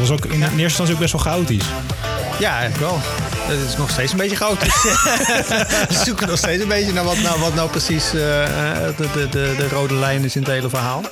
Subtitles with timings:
[0.00, 1.64] was ook in eerste instantie ook best wel chaotisch.
[2.38, 2.98] Ja, eigenlijk wel.
[3.40, 4.82] Het is nog steeds een beetje chaotisch.
[5.88, 9.08] we zoeken nog steeds een beetje naar wat nou, wat nou precies eh, eh, de,
[9.12, 11.02] de, de, de rode lijn is in het hele verhaal.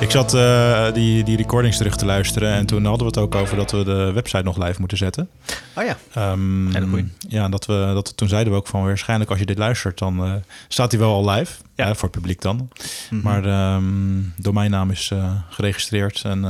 [0.00, 3.34] Ik zat eh, die, die recordings terug te luisteren en toen hadden we het ook
[3.34, 5.28] over dat we de website nog live moeten zetten.
[5.74, 5.96] Oh ja.
[6.12, 7.12] Ehm, Hele goeie.
[7.28, 10.24] ja, dat we, dat, toen zeiden we ook van waarschijnlijk als je dit luistert, dan
[10.24, 10.32] eh,
[10.68, 11.52] staat hij wel al live.
[11.74, 11.94] Ja.
[11.94, 12.68] Voor het publiek dan.
[13.10, 13.22] Mhm.
[13.22, 16.22] Maar de ehm, domeinnaam is eh, geregistreerd.
[16.24, 16.40] En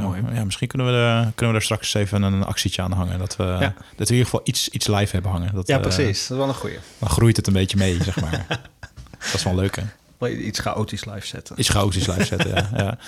[0.00, 0.22] Mooi.
[0.32, 3.18] ja, misschien kunnen we, er, kunnen we er straks even een actietje aan hangen.
[3.18, 3.58] Dat we, Ja.
[3.58, 5.54] dat we in ieder geval iets, iets live hebben hangen.
[5.54, 6.26] Dat, Ja, precies.
[6.26, 6.78] Dat is wel een goeie.
[6.98, 8.46] dan groeit het een beetje mee, zeg maar.
[9.24, 9.82] dat is wel leuk, hè?
[10.26, 11.58] Iets chaotisch live zetten.
[11.58, 12.68] Iets chaotisch live zetten, ja.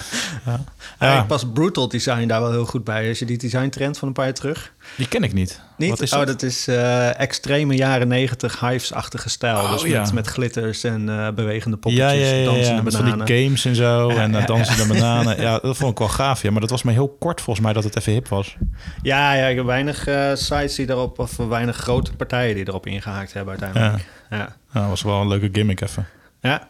[0.47, 0.61] ja.
[0.99, 1.23] ja.
[1.23, 3.09] Past brutal design daar wel heel goed bij.
[3.09, 4.73] Als je die design trend van een paar jaar terug.
[4.97, 5.61] Die ken ik niet.
[5.77, 5.91] Niet?
[5.91, 6.27] Wat is oh, dat?
[6.27, 9.57] dat is eh, extreme jaren negentig Hives-achtige stijl.
[9.57, 10.01] Oh, dus ja.
[10.01, 13.27] met, met glitters en eh, bewegende Ja, poppetjes, ja, ja, ja, dansende met van bananen.
[13.27, 14.13] die games en zo.
[14.13, 15.41] Ja, en ja, uh, dansende bananen.
[15.41, 16.43] Ja, dat vond ik wel gaaf.
[16.43, 18.57] Ja, maar dat was maar heel kort volgens mij dat het even hip was.
[19.03, 23.33] Ja, ja, ik heb weinig sites die erop, of weinig grote partijen die erop ingehaakt
[23.33, 24.05] hebben uiteindelijk.
[24.31, 24.37] Ja.
[24.37, 24.57] Ja.
[24.73, 26.07] Ja, dat was wel een leuke gimmick even.
[26.41, 26.61] We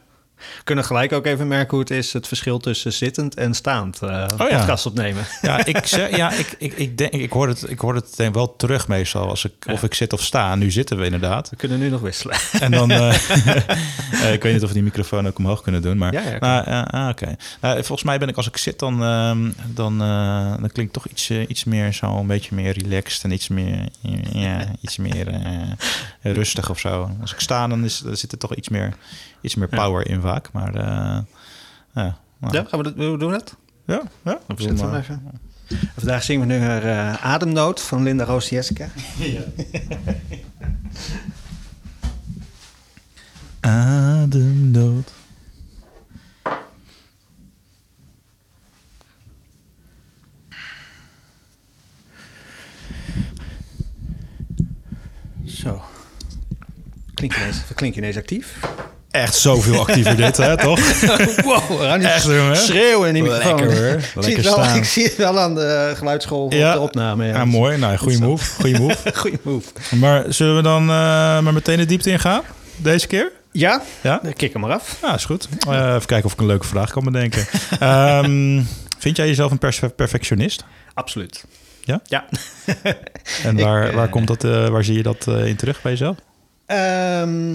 [0.65, 4.27] kunnen gelijk ook even merken hoe het is, het verschil tussen zittend en staand eh
[4.41, 4.59] Oh ja.
[4.59, 5.27] podcast opnemen.
[5.43, 8.35] Ja, ik, zeg, ja ik, ik, ik, denk, ik, hoor het, ik hoor het denk
[8.35, 10.55] wel terug meestal als ik, of ik zit of sta.
[10.55, 11.51] Nu zitten we inderdaad.
[11.51, 12.37] We kunnen nu nog wisselen.
[12.61, 13.09] En dan, eh,
[14.25, 16.85] eh, ik weet niet of we die microfoon ook omhoog kunnen doen, maar Ja, nou,
[16.87, 17.37] ah, oké.
[17.61, 19.99] Nou, volgens mij ben ik als ik zit, dan, ehm, dan,
[20.61, 23.89] dan klinkt toch iets, iets meer zo, een beetje meer relaxed en iets meer,
[24.33, 25.29] ja, iets meer
[26.23, 27.11] rustig of zo.
[27.21, 28.95] Als ik sta, dan, is, dan zit er toch iets meer,
[29.41, 31.19] iets meer power in vaak, maar eh,
[31.95, 32.17] ja.
[32.39, 33.57] nou, Ja, gaan we dat, doen dat?
[33.87, 34.39] ja, ja.
[34.57, 35.23] Zetten we hem even?
[35.69, 38.89] En vandaag zingen we nummer eh, Ademnood van Linda Roos Jessica.
[43.61, 45.13] Ademdood.
[55.45, 55.83] Zo.
[57.15, 58.61] Klink je ineens, klink je ineens actief?
[59.11, 60.81] Echt zoveel actiever dit, hè, toch?
[61.45, 62.23] wow, Echt,
[62.59, 63.57] schreeuwen in die microfoon.
[63.61, 63.95] Lekker, hoor.
[63.95, 66.69] Ik zie, het wel, ik zie het wel aan de geluidsschool Ja.
[66.69, 67.27] op de opname.
[67.27, 67.77] Ja, mooi.
[67.79, 68.45] Nou, goede move.
[68.61, 68.97] Goede move.
[69.21, 69.69] Goeie move.
[69.97, 70.87] Maar zullen we dan eh,
[71.41, 72.43] maar meteen de diepte ingaan?
[72.77, 73.33] Deze keer?
[73.53, 74.21] Ja, Ja?
[74.37, 74.99] kik hem maar af.
[75.03, 75.49] Ja, is goed.
[75.69, 77.47] Eh, even kijken of ik een leuke vraag kan bedenken.
[77.81, 78.63] Ehm,
[78.99, 80.65] vind jij jezelf een perf- perfectionist?
[80.95, 81.45] Absoluut.
[81.85, 82.01] Ja?
[82.05, 82.25] Ja.
[83.45, 86.17] En Ik, waar, eh, waar, komt dat, waar zie je dat in terug bij jezelf?
[86.67, 87.55] Ehm,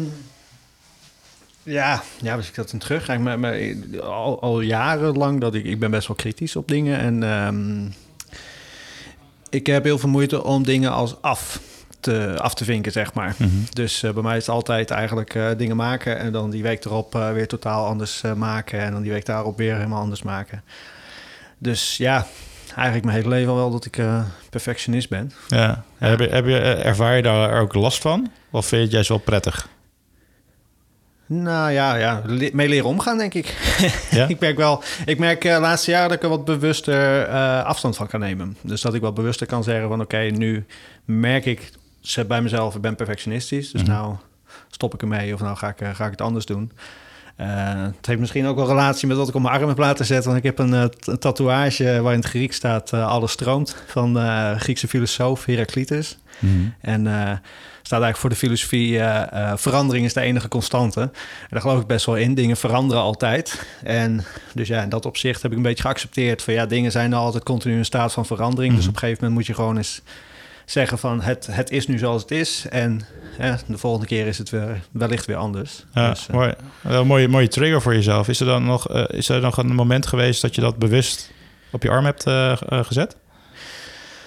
[1.65, 3.07] ja, ja, was ik dat in terug?
[3.07, 6.99] Eigenlijk, maar, maar, al, al jarenlang dat ik, ik ben best wel kritisch op dingen.
[6.99, 7.85] En ehm,
[9.49, 11.59] ik heb heel veel moeite om dingen als af
[11.99, 13.35] te, af te vinken, zeg maar.
[13.37, 13.49] Mhm.
[13.73, 16.85] Dus eh, bij mij is het altijd eigenlijk eh, dingen maken en dan die week
[16.85, 18.79] erop eh, weer totaal anders maken.
[18.79, 20.63] En dan die week daarop weer helemaal anders maken.
[21.57, 22.27] Dus ja,
[22.75, 23.99] eigenlijk mijn hele leven al wel dat ik
[24.49, 25.31] perfectionist ben.
[25.47, 25.83] Ja.
[25.99, 26.07] Ja.
[26.07, 28.31] Heb je, heb je, ervaar je daar ook last van?
[28.49, 29.69] Of vind je het juist wel prettig?
[31.27, 32.21] Nou ja, ja
[32.53, 33.55] mee leren omgaan, denk ik.
[34.11, 34.27] Ja?
[34.33, 37.63] ik merk wel, ik merk eh, de laatste jaren dat ik er wat bewuster eh,
[37.63, 38.57] afstand van kan nemen.
[38.61, 40.65] Dus dat ik wat bewuster kan zeggen van oké, nu
[41.05, 41.71] merk ik
[42.27, 43.71] bij mezelf, ik ben perfectionistisch.
[43.71, 43.91] Dus Mhm.
[43.91, 44.15] nou
[44.69, 46.71] stop ik ermee of nou ga ik, eh, ga ik het anders doen.
[47.35, 47.47] Eh,
[47.95, 50.31] het heeft misschien ook wel relatie met wat ik op mijn arm heb laten zetten.
[50.31, 53.75] Want ik heb een, eh, tatoeage waar in het Grieks staat eh, alles stroomt.
[53.87, 54.17] Van
[54.59, 56.17] Griekse filosoof Heraclitus.
[56.39, 56.53] Mhm.
[56.81, 57.13] En eh,
[57.81, 58.99] staat eigenlijk voor de filosofie:
[59.55, 61.01] verandering is de enige constante.
[61.01, 61.11] En
[61.49, 62.33] daar geloof ik best wel in.
[62.33, 63.65] Dingen veranderen altijd.
[63.83, 67.13] En dus ja, in dat opzicht heb ik een beetje geaccepteerd van ja, dingen zijn
[67.13, 68.73] altijd continu in staat van verandering.
[68.73, 68.89] Dus Mhm.
[68.89, 70.01] op een gegeven moment moet je gewoon eens
[70.65, 72.65] zeggen van het, het is nu zoals het is.
[72.69, 73.01] En
[73.67, 75.85] de volgende keer is het weer, wellicht weer anders.
[75.93, 76.53] Ja, Dus, eh, mooi.
[76.81, 78.27] Wel een mooie, mooie trigger voor jezelf.
[78.27, 81.31] Is er dan nog, eh, is er nog een moment geweest dat je dat bewust
[81.71, 83.15] op je arm hebt eh, gezet?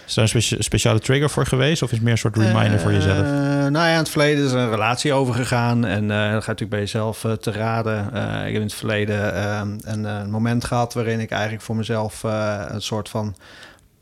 [0.06, 1.82] Is daar een specia- speciale trigger voor geweest?
[1.82, 3.26] Of is het meer een soort reminder voor jezelf?
[3.70, 5.84] Nou ja, in het verleden is er een relatie overgegaan.
[5.84, 8.06] En dat gaat natuurlijk bij jezelf te raden.
[8.46, 12.22] Ik heb in het verleden eh, een, moment gehad waarin ik eigenlijk voor mezelf
[12.68, 13.36] een soort van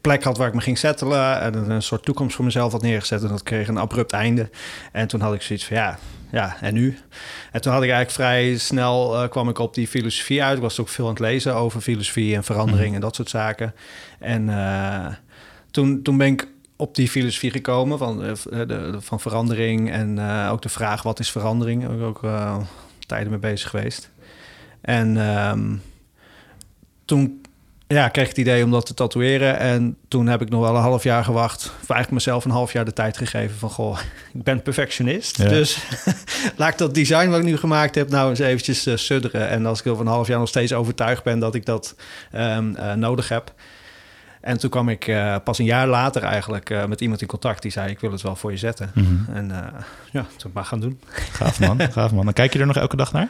[0.07, 3.23] plek had waar ik me ging settelen en een, soort toekomst voor mezelf had neergezet.
[3.23, 4.51] En dat kreeg een abrupt einde.
[4.93, 5.99] En toen had ik zoiets van ja,
[6.31, 6.99] ja, en nu?
[7.53, 10.57] En toen had ik eigenlijk vrij snel uh, kwam ik op die filosofie uit.
[10.57, 13.75] Ik was ook veel aan het lezen over filosofie en verandering en dat soort zaken.
[14.19, 15.07] En uh,
[15.71, 20.21] toen, toen ben ik op die filosofie gekomen van, uh, de, van verandering en
[20.51, 21.81] ook de vraag wat is verandering.
[21.81, 22.31] Daar ben ik ook
[23.07, 24.11] tijden mee bezig geweest.
[24.81, 25.83] En um,
[27.05, 27.41] toen
[27.87, 29.59] ja, kreeg ik het idee om dat te tatoeëren.
[29.59, 31.65] En toen heb ik nog wel een half jaar gewacht.
[31.65, 33.71] Of eigenlijk mezelf een half jaar de tijd gegeven van...
[33.71, 33.99] goh,
[34.35, 35.49] ik ben perfectionist.
[35.49, 35.79] Dus
[36.57, 38.09] laat ik dat design wat ik nu gemaakt heb...
[38.09, 39.49] nou eens eventjes uh, sudderen.
[39.49, 41.39] En als ik over een half jaar nog steeds overtuigd ben...
[41.39, 41.95] dat ik dat
[42.35, 43.55] um, uh, nodig heb...
[44.47, 47.63] En toen kwam ik uh, pas een jaar later eigenlijk uh, met iemand in contact
[47.63, 48.91] die zei: Ik wil het wel voor je zetten.
[48.95, 49.35] Mm -hmm.
[49.35, 49.81] En uh,
[50.11, 51.01] ja, toen maar gaan doen.
[51.11, 52.25] Gaaf man, gaaf man.
[52.25, 53.29] Dan kijk je er nog elke dag naar?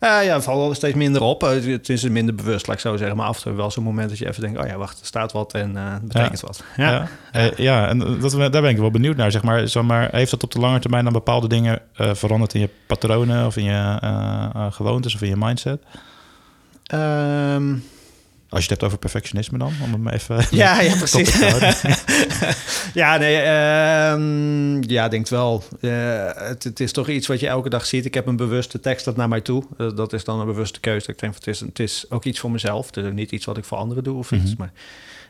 [0.00, 1.42] Uh, ja, valt wel steeds minder op.
[1.42, 3.16] Uh, het is minder bewust, laat ik zo zeggen.
[3.16, 4.58] Maar af en toe wel zo'n moment dat je even denkt...
[4.58, 6.62] oh ja, wacht, er staat wat en het betekent wat.
[6.76, 7.50] Ja, ja.
[7.56, 9.30] ja en dat, daar ben ik wel benieuwd naar.
[9.30, 12.54] Zeg maar, zeg maar, heeft dat op de lange termijn dan bepaalde dingen veranderd...
[12.54, 13.98] in je patronen of in je
[14.70, 15.80] gewoontes of in je mindset?
[16.94, 17.84] Um,
[18.50, 20.46] Als je het hebt over perfectionisme dan, om hem even...
[20.56, 21.38] Ja, ja precies.
[22.94, 25.64] ja, nee, uh, ja, denk wel.
[25.80, 28.04] Uh, het, het, is toch iets wat je elke dag ziet.
[28.04, 29.64] Ik heb een bewuste tekst dat naar mij toe.
[29.78, 31.10] Uh, dat is dan een bewuste keuze.
[31.10, 32.86] Ik denk, het is, het is ook iets voor mezelf.
[32.86, 34.56] Het is niet iets wat ik voor anderen doe of iets.
[34.56, 34.70] Mm -hmm.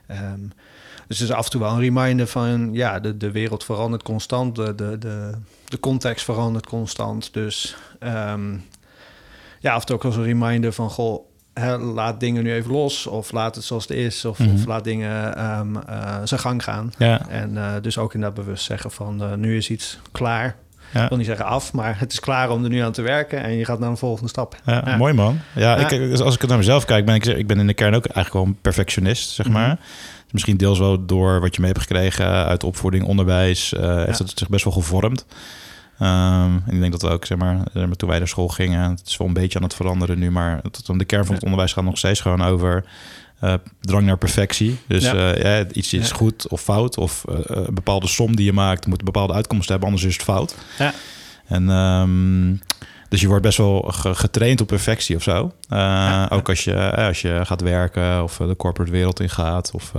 [0.07, 0.53] Maar, um,
[1.07, 2.71] dus het is af en toe wel een reminder van...
[2.73, 4.57] ja, de, de wereld verandert constant.
[4.57, 5.31] De, de, de,
[5.65, 7.33] de context verandert constant.
[7.33, 8.65] Dus um,
[9.61, 10.91] ja, af en toe ook als een reminder van...
[10.91, 11.27] goh,
[11.95, 14.55] laat dingen nu even los of laat het zoals het is of, mm -hmm.
[14.55, 16.93] of laat dingen um, uh, zijn gang gaan.
[16.99, 17.29] Ja.
[17.29, 20.57] En uh, dus ook inderdaad bewust zeggen van uh, nu is iets klaar.
[20.93, 21.03] Ja.
[21.03, 23.43] Ik wil niet zeggen af, maar het is klaar om er nu aan te werken
[23.43, 24.57] en je gaat naar een volgende stap.
[24.65, 24.97] Ja, ja.
[24.97, 25.41] Mooi man.
[25.55, 27.75] Ja, Ik, dus als ik het naar mezelf kijk, ben ik, ik ben in de
[27.75, 29.69] kern ook eigenlijk wel een perfectionist, zeg maar.
[29.69, 30.31] Mm -hmm.
[30.31, 34.49] Misschien deels wel door wat je mee hebt gekregen uit opvoeding, onderwijs, heeft het zich
[34.49, 35.25] best wel gevormd.
[36.01, 37.59] Um, en ik denk dat we ook, zeg maar,
[37.97, 40.61] toen wij naar school gingen, het is wel een beetje aan het veranderen nu, maar
[40.71, 42.85] tot de kern van het onderwijs gaat nog steeds gewoon over
[43.45, 44.79] uh, drang naar perfectie.
[44.87, 45.15] Dus ja.
[45.15, 46.15] Uh, ja, iets is ja.
[46.15, 49.69] goed of fout, of uh, een bepaalde som die je maakt moet een bepaalde uitkomst
[49.69, 50.57] hebben, anders is het fout.
[50.79, 50.93] Ja.
[51.47, 52.61] En um,
[53.09, 55.53] dus je wordt best wel getraind op perfectie of zo.
[56.29, 59.93] Ook als je, als je gaat werken of de corporate wereld ingaat of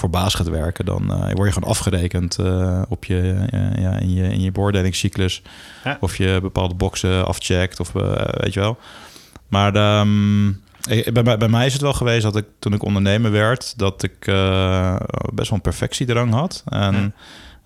[0.00, 3.96] voor baas gaat werken, dan uh, word je gewoon afgerekend uh, op je, uh, ja,
[3.98, 5.42] in je, in je beoordelingscyclus.
[5.84, 5.96] Ja.
[6.00, 8.78] Of je bepaalde boxen afcheckt, of weet je wel.
[9.48, 10.62] Maar um,
[11.12, 14.18] bij, bij mij is het wel geweest dat ik toen ik ondernemer werd, dat ik
[15.32, 16.62] best wel een perfectiedrang had.
[16.68, 17.12] En, ja.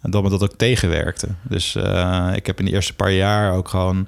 [0.02, 1.28] en dat me dat ook tegenwerkte.
[1.42, 1.76] Dus
[2.34, 4.06] ik heb in de eerste paar jaar ook gewoon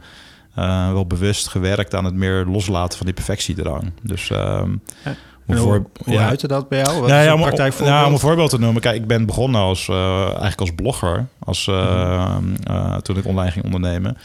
[0.92, 3.92] wel bewust gewerkt aan het meer loslaten van die perfectiedrang.
[4.02, 5.14] Dus um, ja.
[5.46, 6.28] Hoe, voor, hoe ja.
[6.28, 7.00] uitte dat bij jou?
[7.00, 7.40] Wat ja, ja, om,
[7.84, 8.82] ja, om een voorbeeld te noemen.
[8.82, 11.26] Kijk, ik ben begonnen als, uh, eigenlijk als blogger.
[11.38, 12.76] Als, uh, mm -hmm.
[12.76, 14.16] uh, toen ik online ging ondernemen.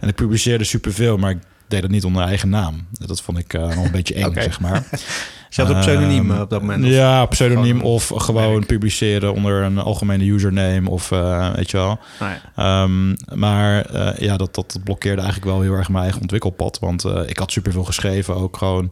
[0.00, 1.38] En ik publiceerde superveel, maar ik
[1.68, 2.86] deed het niet onder eigen naam.
[2.90, 4.42] Dat vond ik nog een beetje eng, okay.
[4.42, 4.84] zeg maar.
[5.48, 6.84] Je had een pseudoniem op dat moment?
[6.84, 11.08] Of ja, pseudoniem of gewoon publiceren onder een algemene username of
[11.54, 11.98] weet je wel.
[12.18, 12.82] Ah, ja.
[12.82, 13.86] um, maar
[14.22, 16.78] ja, dat, dat blokkeerde eigenlijk wel heel erg mijn eigen ontwikkelpad.
[16.78, 18.90] Want ik had superveel geschreven, ook gewoon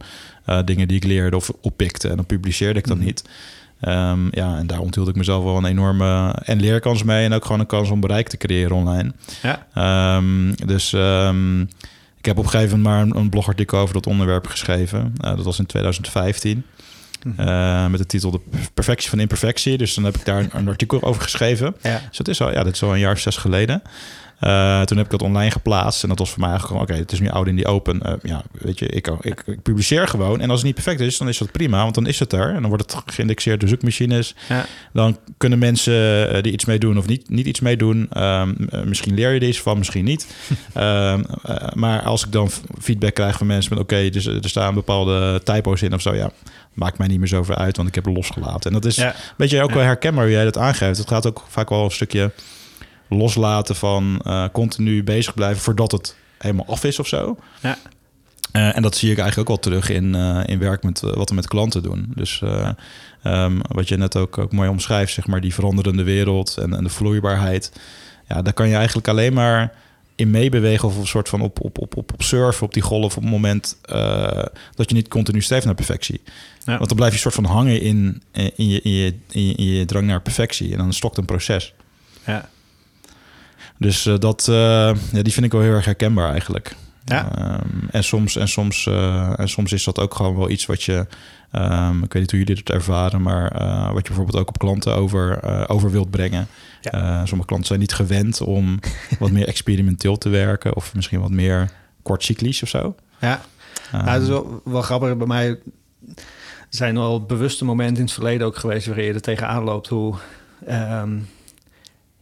[0.65, 2.09] dingen die ik leerde of oppikte.
[2.09, 3.03] En dan publiceerde ik dat mm.
[3.03, 3.23] niet.
[3.81, 7.25] Um, ja, en daar onthield ik mezelf wel een enorme en leerkans mee.
[7.25, 9.11] En ook gewoon een kans om bereik te creëren online.
[9.41, 10.21] Ja.
[10.65, 10.95] Dus
[12.17, 15.13] ik heb op een gegeven moment maar een, een blogartikel over dat onderwerp geschreven.
[15.21, 16.63] Uh, dat was in 2015.
[17.23, 17.47] Mm -hmm.
[17.47, 18.39] uh, met de titel De
[18.73, 19.77] Perfectie van Imperfectie.
[19.77, 21.75] Dus dan heb ik daar een, een artikel over geschreven.
[21.81, 22.01] Ja.
[22.07, 23.81] Dus dat is al, ja, dat is al een jaar of zes geleden.
[24.41, 26.03] Uh, toen heb ik dat online geplaatst.
[26.03, 26.97] En dat was voor mij eigenlijk gewoon...
[26.97, 28.01] oké, het is nu oud in die open.
[28.05, 30.39] Uh, ja, weet je, ik, ik, ik, publiceer gewoon.
[30.39, 31.81] En als het niet perfect is, dan is dat prima.
[31.83, 32.49] Want dan is het er.
[32.49, 34.35] En dan wordt het geïndexeerd door zoekmachines.
[34.49, 34.65] Ja.
[34.93, 38.09] Dan kunnen mensen uh, die iets mee doen of niet, niet iets mee doen.
[38.17, 40.27] Um, misschien leer je er iets van, misschien niet.
[40.77, 41.25] um,
[41.81, 43.83] maar als ik dan feedback krijg van mensen met...
[43.83, 46.15] oké, okay, dus, er staan bepaalde typo's in of zo...
[46.15, 46.31] ja,
[46.73, 48.71] maakt mij niet meer zoveel uit, want ik heb het losgelaten.
[48.71, 49.07] En dat is ja.
[49.07, 50.97] een beetje ook wel herkenbaar hoe jij dat aangeeft.
[50.97, 52.31] Het gaat ook vaak wel een stukje
[53.09, 57.37] loslaten van uh, continu bezig blijven voordat het helemaal af is of zo.
[57.61, 57.77] Ja.
[58.53, 61.29] Uh, en dat zie ik eigenlijk ook wel terug in, uh, in werk met wat
[61.29, 62.11] we met klanten doen.
[62.15, 62.41] Dus
[63.23, 66.83] um, wat je net ook, ook mooi omschrijft, zeg maar, die veranderende wereld en, en
[66.83, 67.71] de vloeibaarheid.
[68.27, 69.73] Ja, daar kan je eigenlijk alleen maar
[70.15, 73.17] in meebewegen of een soort van op, op, op, op, op surfen op die golf
[73.17, 73.77] op het moment
[74.75, 76.21] dat je niet continu streeft naar perfectie.
[76.65, 76.77] Ja.
[76.77, 79.65] Want dan blijf je soort van hangen in, in, je, in, je, in, je, in
[79.65, 81.73] je drang naar perfectie en dan stokt een proces.
[82.25, 82.49] Ja.
[83.77, 84.55] Dus uh, dat, uh,
[85.11, 86.75] ja, die vind ik wel heel erg herkenbaar eigenlijk.
[87.05, 87.35] Ja.
[87.35, 90.83] Ehm, en, soms, en, soms, eh, en soms is dat ook gewoon wel iets wat
[90.83, 91.05] je...
[91.51, 94.59] ehm, ik weet niet hoe jullie het ervaren, maar eh, wat je bijvoorbeeld ook op
[94.59, 96.47] klanten over, eh, over wilt brengen.
[96.81, 96.91] Ja.
[96.91, 98.79] Eh, sommige klanten zijn niet gewend om
[99.19, 101.71] wat meer experimenteel te werken of misschien wat meer
[102.01, 102.95] kortcyclisch of zo.
[103.19, 103.41] Ja,
[103.91, 105.17] Ehm, nou, het is wel, wel grappig.
[105.17, 105.59] Bij mij
[106.69, 108.85] zijn er al bewuste momenten in het verleden ook geweest...
[108.87, 110.15] waarin je er tegenaan loopt hoe
[110.65, 111.17] ehm,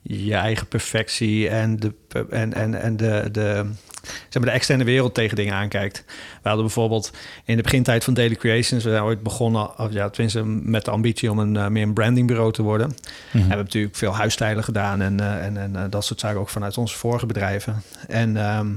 [0.07, 1.49] je eigen perfectie...
[1.49, 1.93] en de,
[2.29, 3.65] en, en, en de, de,
[4.03, 6.03] zeg maar de externe wereld tegen dingen aankijkt.
[6.41, 7.11] We hadden bijvoorbeeld
[7.45, 8.83] in de begintijd van Daily Creations...
[8.83, 11.31] we zijn ooit begonnen, of ja, tenminste met de ambitie...
[11.31, 12.89] om een, eh, meer een brandingbureau te worden.
[13.31, 16.49] We hebben natuurlijk veel huisstijlen gedaan en, eh, en, en eh, dat soort zaken ook
[16.49, 17.81] vanuit onze vorige bedrijven.
[18.07, 18.67] En ehm,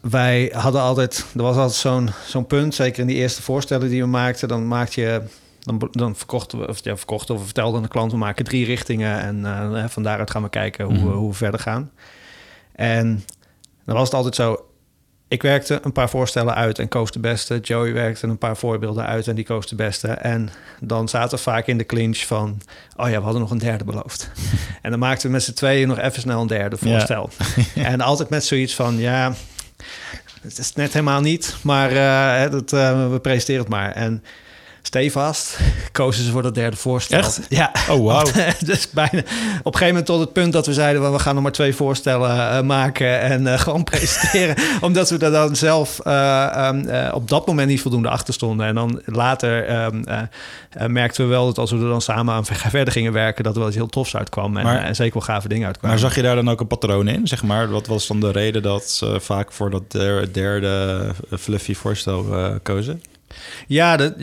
[0.00, 4.02] wij hadden altijd, er was altijd zo'n zo'n punt, zeker in die eerste voorstellen die
[4.02, 5.22] we maakten, dan maakte je.
[5.64, 8.44] Dan, dan verkochten we, of ja, verkochten of we vertelden aan de klant, we maken
[8.44, 9.44] drie richtingen en
[9.76, 11.12] eh, van daaruit gaan we kijken hoe, we, Mhm.
[11.14, 11.90] hoe we verder gaan.
[12.72, 13.24] En
[13.84, 14.66] dan was het altijd zo,
[15.28, 17.58] ik werkte een paar voorstellen uit en koos de beste.
[17.60, 20.08] Joey werkte een paar voorbeelden uit en die koos de beste.
[20.08, 22.60] En dan zaten we vaak in de clinch van...
[22.96, 24.30] oh ja, we hadden nog een derde beloofd.
[24.82, 26.90] en dan maakten we met z'n tweeën nog even snel een derde Ja.
[26.90, 27.30] voorstel.
[27.74, 29.32] en altijd met zoiets van, ja...
[30.42, 33.92] het is net helemaal niet, maar eh, dat, eh, we presenteren het maar.
[33.92, 34.24] En
[34.86, 35.58] stevast
[35.92, 37.18] kozen ze voor dat derde voorstel.
[37.18, 37.40] Echt?
[37.48, 37.72] Ja.
[37.90, 38.24] Oh, wauw.
[38.64, 41.12] dus bijna op een gegeven moment tot het punt dat we zeiden...
[41.12, 44.56] we gaan nog maar twee voorstellen eh, maken en eh, gewoon presenteren.
[44.80, 48.66] omdat we daar dan zelf eh, ehm, eh, op dat moment niet voldoende achter stonden.
[48.66, 50.18] En dan later ehm, eh,
[50.70, 53.44] eh, merkten we wel dat als we er dan samen aan ver- verder gingen werken...
[53.44, 54.56] dat er wel iets heel tofs uitkwam.
[54.56, 55.96] En, Maar- en zeker wel gave dingen uitkwamen.
[55.98, 57.26] Maar zag je daar dan ook een patroon in?
[57.26, 61.00] Zeg maar, wat was dan de reden dat ze vaak voor dat der- derde
[61.38, 62.24] fluffy voorstel
[62.62, 63.02] kozen?
[63.66, 64.14] Ja, dat,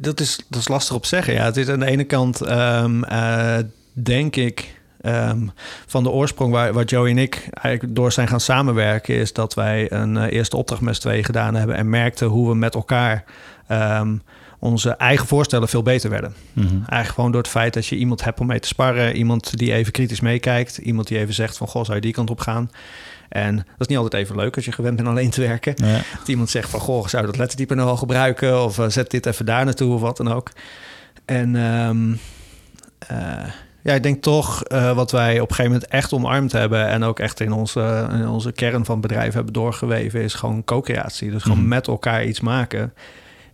[0.00, 1.34] dat, is, dat is lastig op zeggen.
[1.34, 3.56] Ja, het is aan de ene kant, ehm, eh,
[3.92, 5.46] denk ik, ehm,
[5.86, 9.54] van de oorsprong waar, waar Joey en ik eigenlijk door zijn gaan samenwerken, is dat
[9.54, 12.74] wij een eh, eerste opdracht met z'n tweeën gedaan hebben en merkten hoe we met
[12.74, 13.24] elkaar
[13.66, 14.16] ehm,
[14.58, 16.34] onze eigen voorstellen veel beter werden.
[16.52, 16.66] Mhm.
[16.66, 19.72] Eigenlijk gewoon door het feit dat je iemand hebt om mee te sparren, iemand die
[19.72, 22.70] even kritisch meekijkt, iemand die even zegt van, goh, zou je die kant op gaan?
[23.28, 25.74] En dat is niet altijd even leuk als je gewend bent alleen te werken.
[25.76, 26.00] Ja.
[26.18, 28.64] Dat iemand zegt van, goh, zou je dat lettertype nou wel gebruiken?
[28.64, 30.50] Of eh, zet dit even daar naartoe of wat dan ook.
[31.24, 32.12] En ehm,
[32.98, 33.50] eh,
[33.82, 36.88] ja, ik denk toch eh, wat wij op een gegeven moment echt omarmd hebben...
[36.88, 40.22] en ook echt in onze, in onze kern van bedrijf hebben doorgeweven...
[40.22, 41.30] is gewoon co-creatie.
[41.30, 41.68] Dus gewoon Mhm.
[41.68, 42.92] met elkaar iets maken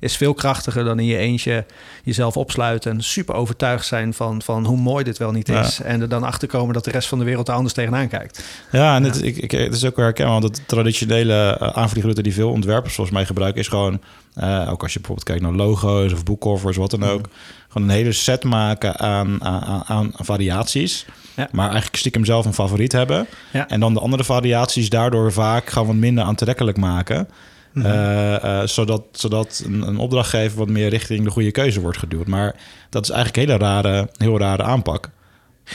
[0.05, 1.65] is veel krachtiger dan in je eentje
[2.03, 2.91] jezelf opsluiten...
[2.91, 5.61] en super overtuigd zijn van, van hoe mooi dit wel niet Ja.
[5.61, 5.81] is.
[5.81, 8.45] En er dan achter komen dat de rest van de wereld er anders tegenaan kijkt.
[8.73, 12.23] Ja, en Het, ik, ik, het is ook wel herkenbaar, want de traditionele uh, aanvliegroute
[12.23, 14.01] die veel ontwerpers volgens mij gebruiken, is gewoon,
[14.35, 17.29] eh, ook als je bijvoorbeeld kijkt naar logo's of boekcovers, wat dan ook,
[17.69, 21.07] gewoon een hele set maken aan, aan, aan variaties.
[21.37, 21.49] Ja.
[21.53, 23.27] Maar eigenlijk stiekem zelf een favoriet hebben.
[23.53, 23.69] Ja.
[23.69, 27.29] En dan de andere variaties daardoor vaak gewoon wat minder aantrekkelijk maken.
[27.75, 27.87] Mhm.
[27.87, 32.27] Eh, eh, zodat zodat een, een opdrachtgever wat meer richting de goede keuze wordt geduwd.
[32.27, 32.55] Maar
[32.91, 35.11] dat is eigenlijk een hele rare, heel rare aanpak.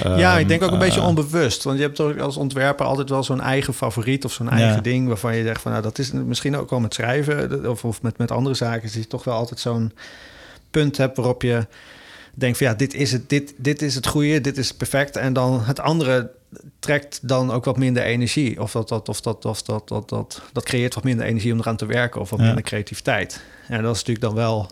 [0.03, 1.63] Ja, ik Ehm, denk ook een eh, beetje onbewust.
[1.63, 4.51] Want je hebt toch als ontwerper altijd wel zo'n eigen favoriet of zo'n Ja.
[4.51, 7.85] eigen ding waarvan je zegt van nou, dat is misschien ook wel met schrijven of,
[7.85, 8.81] of met, met andere zaken.
[8.81, 9.93] Dat je toch wel altijd zo'n
[10.71, 11.67] punt hebt waarop je
[12.35, 15.15] denkt van ja, dit is het, dit, dit is het goede, dit is perfect.
[15.17, 16.31] En dan het andere
[16.79, 18.61] trekt dan ook wat minder energie.
[18.61, 21.59] Of dat, dat, of dat, of dat, dat, dat, dat creëert wat minder energie om
[21.59, 22.45] eraan te werken of wat Ja.
[22.45, 23.41] minder creativiteit.
[23.67, 24.69] En dat is natuurlijk dan wel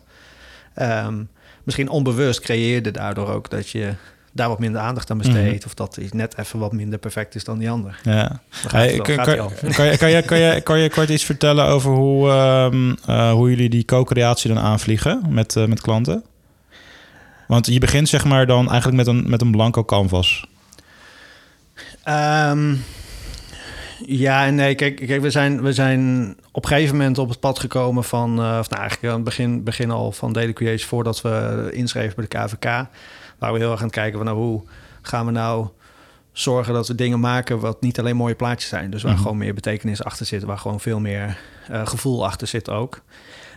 [0.73, 1.23] ehm,
[1.63, 3.93] misschien onbewust creëerde daardoor ook dat je
[4.31, 5.55] daar wat minder aandacht aan besteedt.
[5.57, 5.65] Mhm.
[5.65, 7.99] Of dat iets net even wat minder perfect is dan die ander.
[8.03, 8.41] Ja.
[8.67, 9.37] Hey, kan, kan, hij
[9.73, 13.31] kan, je, kan, je, kan, je, kan je kort iets vertellen over hoe, ehm, eh,
[13.31, 16.23] hoe jullie die co-creatie dan aanvliegen met, eh, met klanten?
[17.47, 20.47] Want je begint zeg maar dan eigenlijk met een, met een blanco canvas.
[22.07, 22.75] Ehm,
[24.05, 27.59] ja nee, kijk, kijk we, zijn, we zijn op een gegeven moment op het pad
[27.59, 28.29] gekomen van...
[28.29, 30.87] eh, of nou, eigenlijk aan het begin, begin al van Daily Creation...
[30.87, 32.87] voordat we inschreven bij de KVK...
[33.37, 34.25] waar we heel erg aan het kijken van...
[34.25, 34.63] Nou, hoe
[35.01, 35.67] gaan we nou
[36.31, 37.59] zorgen dat we dingen maken...
[37.59, 38.89] wat niet alleen mooie plaatjes zijn.
[38.89, 39.21] Dus waar Mhm.
[39.21, 40.43] gewoon meer betekenis achter zit...
[40.43, 41.37] waar gewoon veel meer
[41.67, 43.01] eh, gevoel achter zit ook.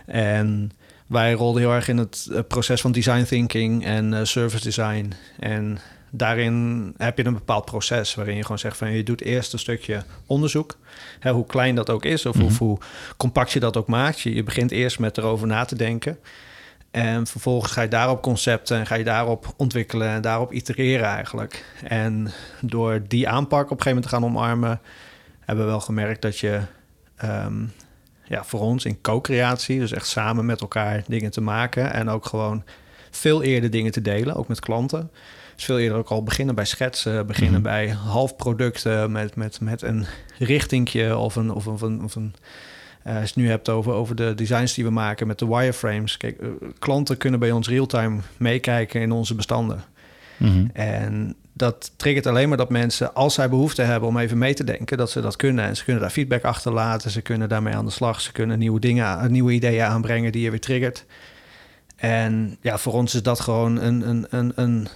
[0.05, 0.71] En
[1.07, 5.13] wij rolden heel erg in het eh, proces van design thinking en service design.
[5.39, 5.77] En
[6.11, 9.59] daarin heb je een bepaald proces waarin je gewoon zegt van je doet eerst een
[9.59, 10.77] stukje onderzoek.
[11.19, 12.53] Hè, hoe klein dat ook is of, Mhm.
[12.57, 12.77] hoe
[13.17, 14.19] compact je dat ook maakt.
[14.19, 16.17] Je, je begint eerst met erover na te denken.
[16.91, 21.65] En vervolgens ga je daarop concepten en ga je daarop ontwikkelen en daarop itereren eigenlijk.
[21.83, 24.79] En door die aanpak op een gegeven moment te gaan omarmen,
[25.39, 26.61] hebben we wel gemerkt dat je
[27.17, 27.63] ehm,
[28.23, 32.25] ja, voor ons in co-creatie, dus echt samen met elkaar dingen te maken en ook
[32.25, 32.63] gewoon
[33.11, 35.11] veel eerder dingen te delen, ook met klanten,
[35.63, 37.69] Veel eerder ook al beginnen bij schetsen, beginnen Mhm.
[37.71, 40.05] bij halfproducten met, met, met een
[40.39, 41.51] richtingje of een.
[41.51, 42.33] Of een, of een, of een
[43.03, 45.47] eh, als je het nu hebt over, over de designs die we maken met de
[45.47, 46.17] wireframes.
[46.17, 46.47] Kijk, eh,
[46.79, 49.83] klanten kunnen bij ons real-time meekijken in onze bestanden.
[50.37, 50.65] Mhm.
[50.73, 54.63] En dat triggert alleen maar dat mensen, als zij behoefte hebben om even mee te
[54.63, 55.65] denken, dat ze dat kunnen.
[55.65, 58.79] En ze kunnen daar feedback achterlaten, ze kunnen daarmee aan de slag, ze kunnen nieuwe
[58.79, 61.05] dingen, nieuwe ideeën aanbrengen die je weer triggert.
[61.95, 64.87] En ja, voor ons is dat gewoon een, een, een, een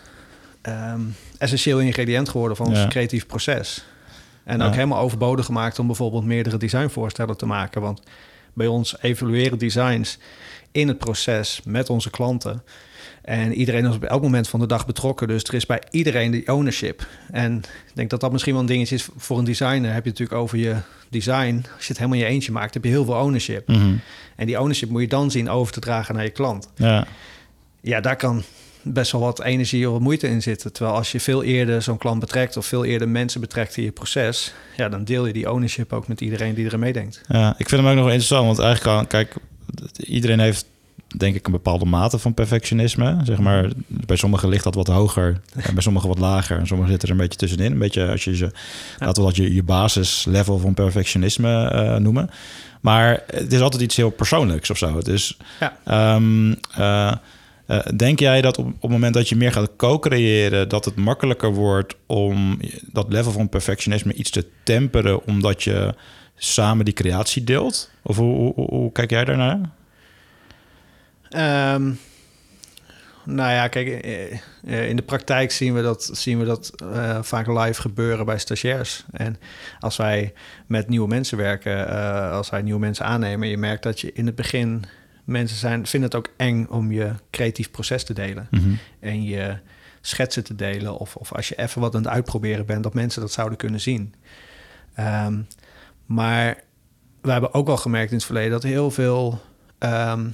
[0.65, 0.99] ehm,
[1.37, 2.87] essentieel ingrediënt geworden van ons Ja.
[2.87, 3.85] creatief proces.
[4.43, 4.65] En Ja.
[4.67, 7.81] ook helemaal overbodig gemaakt om bijvoorbeeld meerdere designvoorstellen te maken.
[7.81, 8.01] Want
[8.53, 10.17] bij ons evalueren designs
[10.71, 12.63] in het proces met onze klanten.
[13.21, 15.27] En iedereen is op elk moment van de dag betrokken.
[15.27, 17.07] Dus er is bij iedereen die ownership.
[17.31, 19.93] En ik denk dat dat misschien wel een dingetje is voor een designer.
[19.93, 20.75] Heb je natuurlijk over je
[21.09, 21.65] design.
[21.75, 23.67] Als je het helemaal in je eentje maakt, heb je heel veel ownership.
[23.67, 23.93] Mhm.
[24.35, 26.69] En die ownership moet je dan zien over te dragen naar je klant.
[26.75, 27.07] Ja.
[27.81, 28.43] Ja, daar kan
[28.85, 30.73] best wel wat energie of moeite in zitten.
[30.73, 33.91] Terwijl als je veel eerder zo'n klant betrekt of veel eerder mensen betrekt in je
[33.91, 37.21] proces, ja, dan deel je die ownership ook met iedereen die erin meedenkt.
[37.27, 39.35] Ja, ik vind hem ook nog wel interessant, want eigenlijk kan, kijk,
[39.97, 40.65] iedereen heeft
[41.17, 43.17] denk ik een bepaalde mate van perfectionisme.
[43.23, 46.57] Zeg maar, bij sommigen ligt dat wat hoger en bij sommigen wat lager.
[46.59, 47.71] En sommigen zitten er een beetje tussenin.
[47.71, 48.51] Een beetje als je ze,
[48.99, 52.29] laten we dat je, je basislevel van perfectionisme eh, noemen.
[52.81, 55.01] Maar het is altijd iets heel persoonlijks of zo.
[55.01, 55.77] Dus Ja.
[55.85, 57.13] ehm, eh,
[57.65, 60.95] eh, denk jij dat op, op het moment dat je meer gaat co-creëren, dat het
[60.95, 62.59] makkelijker wordt om
[62.91, 65.93] dat level van perfectionisme iets te temperen, omdat je
[66.35, 67.91] samen die creatie deelt?
[68.01, 69.69] Of hoe, kijk jij daarnaar?
[71.29, 71.91] Ehm,
[73.23, 74.31] nou ja, kijk, eh,
[74.65, 76.71] eh, in de praktijk zien we dat, zien we dat
[77.21, 79.05] vaak live gebeuren bij stagiairs.
[79.11, 79.37] En
[79.79, 80.33] als wij
[80.67, 81.89] met nieuwe mensen werken,
[82.31, 84.85] als wij nieuwe mensen aannemen, je merkt dat je in het begin
[85.25, 88.47] mensen zijn, vinden het ook eng om je creatief proces te delen.
[88.51, 88.69] Mhm.
[88.99, 89.57] en je
[90.01, 90.97] schetsen te delen.
[90.97, 93.81] Of, of als je even wat aan het uitproberen bent, dat mensen dat zouden kunnen
[93.81, 94.13] zien.
[94.93, 95.41] Ehm,
[96.05, 96.63] maar
[97.21, 99.41] we hebben ook al gemerkt in het verleden dat heel veel
[99.77, 100.27] ehm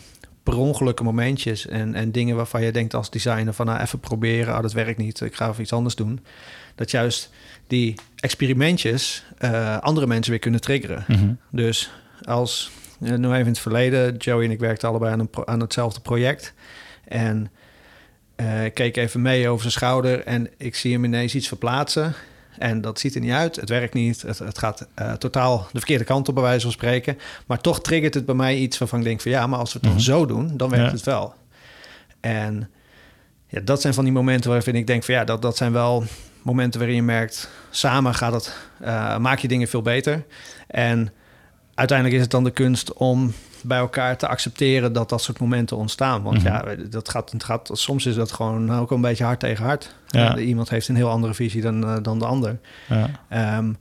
[0.44, 4.56] per ongelukken momentjes en, en dingen waarvan je denkt als designer van nou even proberen,
[4.56, 6.20] oh, dat werkt niet, ik ga even iets anders doen.
[6.76, 7.30] Dat juist
[7.68, 11.06] die experimentjes eh, andere mensen weer kunnen triggeren.
[11.08, 11.34] Mhm.
[11.52, 12.72] Dus als,
[13.02, 16.02] nu even in het verleden, Joey en ik werkten allebei aan, een pro- aan hetzelfde
[16.02, 16.54] project.
[17.08, 17.52] En
[18.36, 22.14] eh, ik keek even mee over zijn schouder en ik zie hem ineens iets verplaatsen.
[22.58, 25.78] En dat ziet er niet uit, het werkt niet, het, het gaat eh, totaal de
[25.78, 27.18] verkeerde kant op bij wijze van spreken.
[27.48, 29.80] Maar toch triggert het bij mij iets waarvan ik denk van ja, maar als we
[29.80, 30.04] het dan Mhm.
[30.04, 30.92] zo doen, dan werkt Ja.
[30.92, 31.34] het wel.
[32.20, 32.70] En
[33.48, 36.04] ja, dat zijn van die momenten waarvan ik denk van ja, dat, dat zijn wel
[36.42, 40.24] momenten waarin je merkt, samen gaat het, eh, maak je dingen veel beter.
[40.68, 41.12] En
[41.76, 45.78] uiteindelijk is het dan de kunst om bij elkaar te accepteren dat dat soort momenten
[45.78, 46.24] ontstaan.
[46.24, 46.48] Want Mhm.
[46.48, 49.96] ja, dat gaat, het gaat, soms is dat gewoon ook een beetje hard tegen hard.
[50.08, 50.38] Ja.
[50.38, 52.60] Iemand heeft een heel andere visie dan, eh, dan de ander.
[52.90, 53.10] Ja.
[53.30, 53.74] Ehm,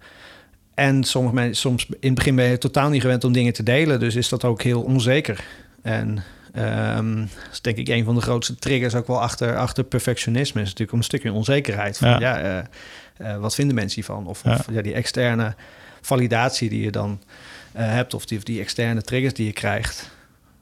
[0.74, 3.62] en sommige mensen, soms in het begin ben je totaal niet gewend om dingen te
[3.62, 5.44] delen, dus is dat ook heel onzeker.
[5.82, 6.22] En
[6.52, 10.60] ehm, dat is denk ik een van de grootste triggers ook wel achter, achter perfectionisme.
[10.60, 11.98] Is natuurlijk een stukje onzekerheid.
[11.98, 12.18] Van, Ja.
[12.18, 12.38] ja.
[12.38, 12.58] eh,
[13.32, 14.26] eh, wat vinden mensen hiervan?
[14.26, 14.52] Of, Ja.
[14.54, 15.54] of ja, die externe
[16.00, 17.20] validatie die je dan
[17.72, 20.10] hebt, of die, of die externe triggers die je krijgt.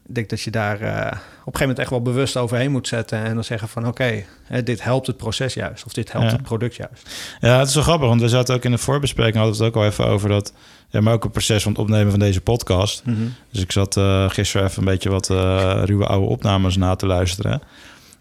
[0.08, 2.88] Ik denk dat je daar eh, op een gegeven moment echt wel bewust overheen moet
[2.88, 6.26] zetten en dan zeggen van oké, hè, dit helpt het proces juist, of dit helpt
[6.26, 6.32] Ja.
[6.32, 7.10] het product juist.
[7.40, 9.74] Ja, het is wel grappig, want we zaten ook in de voorbespreking, hadden we het
[9.74, 10.52] ook al even over dat,
[10.88, 13.02] ja, maar ook het proces van het opnemen van deze podcast.
[13.50, 17.06] Dus ik zat eh, gisteren even een beetje wat eh, ruwe oude opnames na te
[17.06, 17.62] luisteren.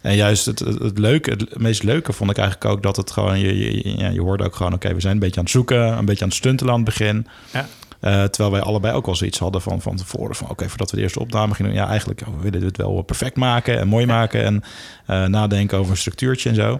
[0.01, 3.11] En juist het, het, het leuke, het meest leuke vond ik eigenlijk ook dat het
[3.11, 5.51] gewoon, je, je, ja, je hoorde ook gewoon, oké, we zijn een beetje aan het
[5.51, 7.27] zoeken, een beetje aan het stuntelen aan het begin.
[7.53, 7.65] Ja.
[7.99, 10.35] Eh, terwijl wij allebei ook al zoiets hadden van, van tevoren.
[10.35, 11.81] Van oké, voordat we de eerste opname gingen doen.
[11.81, 14.43] Ja, eigenlijk oh, we willen het wel perfect maken en mooi maken.
[14.43, 14.63] En
[15.05, 16.79] eh, nadenken over een structuurtje en zo.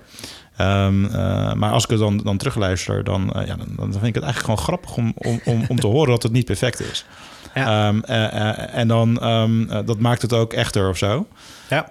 [0.58, 4.15] Ehm, eh, maar als ik het dan, dan terugluister, dan, ja, dan, dan vind ik
[4.15, 7.06] het eigenlijk gewoon grappig om, om, om, om te horen dat het niet perfect is.
[7.53, 7.88] Ja.
[7.88, 11.27] Ehm, eh, eh, en dan, ehm, eh, dat maakt het ook echter of zo.
[11.69, 11.89] Ja.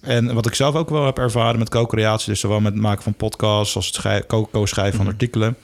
[0.00, 3.02] En wat ik zelf ook wel heb ervaren met co-creatie, dus zowel met het maken
[3.02, 5.14] van podcasts als het schrijven, co- co-schrijven van Mhm.
[5.14, 5.56] artikelen.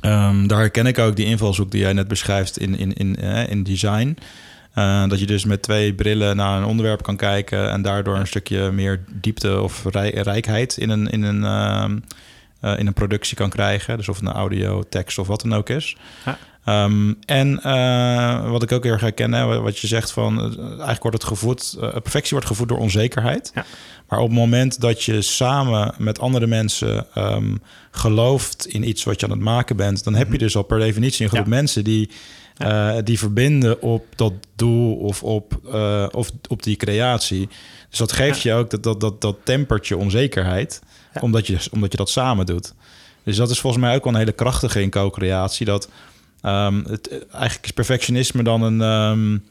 [0.00, 3.48] Ehm, daar herken ik ook die invalshoek die jij net beschrijft in, in, in, eh,
[3.48, 4.16] in design.
[4.74, 8.26] Eh, dat je dus met twee brillen naar een onderwerp kan kijken en daardoor een
[8.26, 11.98] stukje meer diepte of rij- rijkheid in een, in, een, ehm,
[12.60, 13.96] eh, in een productie kan krijgen.
[13.96, 15.96] Dus of het een audio, tekst of wat dan ook is.
[16.64, 20.66] Ehm, en uh, wat ik ook heel erg herken, hè, wat je zegt van uh,
[20.68, 23.50] eigenlijk wordt het gevoed, uh, perfectie wordt gevoed door onzekerheid.
[23.54, 23.64] Ja.
[24.08, 29.20] Maar op het moment dat je samen met andere mensen um, gelooft in iets wat
[29.20, 31.50] je aan het maken bent, dan heb je dus al per definitie een groep Ja.
[31.50, 32.10] mensen die,
[32.56, 33.00] Ja.
[33.02, 35.74] die verbinden op dat doel of op,
[36.10, 37.48] of op die creatie.
[37.90, 40.82] Dus dat geeft je ook dat, dat, dat, dat tempert je onzekerheid,
[41.20, 42.74] omdat, je, omdat je dat samen doet.
[43.22, 45.66] Dus dat is volgens mij ook wel een hele krachtige in co-creatie.
[45.66, 45.88] Dat
[46.42, 49.42] um, het, eigenlijk is perfectionisme dan een, um,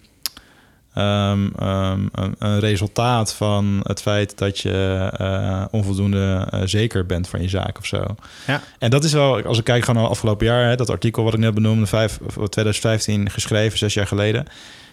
[0.96, 7.42] um, een, een, resultaat van het feit dat je uh, onvoldoende uh, zeker bent van
[7.42, 8.16] je zaak of zo.
[8.48, 8.62] Ja.
[8.80, 11.34] En dat is wel, als ik kijk gewoon naar afgelopen jaar, hè, dat artikel wat
[11.34, 12.18] ik net benoemde, 5,
[12.50, 14.46] 2015 geschreven, zes jaar geleden.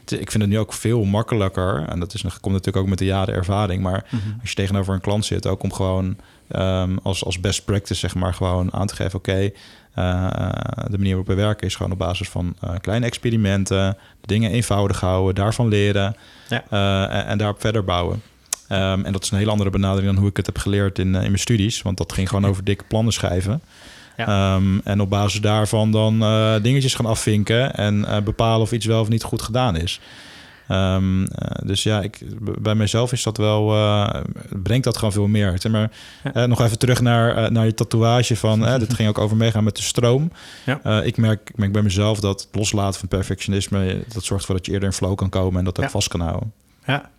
[0.07, 1.85] Ik vind het nu ook veel makkelijker.
[1.89, 3.83] En dat is, komt natuurlijk ook met de jaren ervaring.
[3.83, 4.15] Maar Mhm.
[4.17, 4.41] mm -hmm.
[4.41, 6.17] als je tegenover een klant zit, ook om gewoon
[7.03, 9.55] als, als best practice, zeg maar, gewoon aan te geven: oké, okay,
[10.91, 14.51] de manier waarop we werken is gewoon op basis van uh, kleine experimenten, de dingen
[14.51, 16.17] eenvoudig houden, daarvan leren
[16.49, 16.65] ja.
[16.71, 18.23] uh, en, en daarop verder bouwen.
[18.73, 21.07] Um, en dat is een heel andere benadering dan hoe ik het heb geleerd in,
[21.07, 23.61] in mijn studies, want dat ging gewoon over dikke plannen schrijven.
[24.17, 24.55] Ja.
[24.55, 28.87] Um, en op basis daarvan dan uh, dingetjes gaan afvinken en uh, bepalen of iets
[28.87, 30.01] wel of niet goed gedaan is.
[30.71, 31.27] Um, uh,
[31.65, 32.19] dus ja, ik,
[32.61, 34.21] bij mezelf is dat wel, uh,
[34.63, 35.55] brengt dat gewoon veel meer.
[35.59, 35.91] Zeg maar,
[36.25, 36.43] ja.
[36.43, 39.77] uh, nog even terug naar, naar je tatoeage van, dit ging ook over meegaan met
[39.77, 40.31] de stroom.
[40.65, 41.03] Ja.
[41.03, 44.73] ik, merk, ik merk bij mezelf dat loslaten van perfectionisme, dat zorgt ervoor dat je
[44.73, 45.91] eerder in flow kan komen en dat ook ja.
[45.91, 46.53] vast kan houden.
[46.87, 47.11] Ja.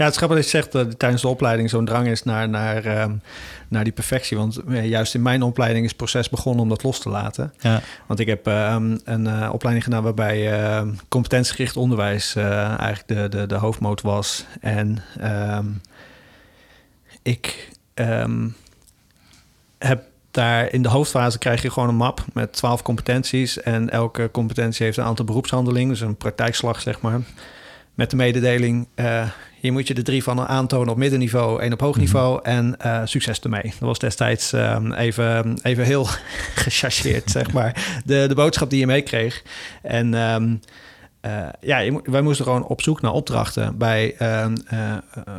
[0.00, 2.48] Ja, het is grappig dat je zegt dat tijdens de opleiding zo'n drang is naar,
[2.48, 3.04] naar, uh,
[3.68, 4.36] naar die perfectie.
[4.36, 7.52] Want uh, juist in mijn opleiding is het proces begonnen om dat los te laten.
[7.58, 7.80] Ja.
[8.06, 10.62] Want ik heb uh, een opleiding gedaan waarbij
[11.08, 14.44] competentiegericht onderwijs eigenlijk de, de, de hoofdmoot was.
[14.60, 15.02] En
[15.56, 15.80] um,
[17.22, 17.70] ik
[19.78, 23.60] heb daar in de hoofdfase krijg je gewoon een map met twaalf competenties.
[23.60, 27.20] En elke competentie heeft een aantal beroepshandelingen, dus een praktijkslag zeg maar
[27.94, 29.28] met de mededeling: uh,
[29.60, 32.52] hier moet je de drie van aantonen op middenniveau, één op hoog niveau mm -hmm.
[32.52, 33.62] en uh, succes ermee.
[33.62, 36.04] Dat was destijds um, even, even heel
[36.64, 39.42] gechargeerd, zeg maar, de, de boodschap die je meekreeg.
[39.82, 40.60] En um,
[41.26, 44.14] uh, ja, wij moesten gewoon op zoek naar opdrachten bij,